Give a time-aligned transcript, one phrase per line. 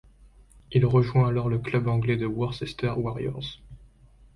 [0.71, 3.59] Il rejoint alors le club anglais de Worcester Warriors.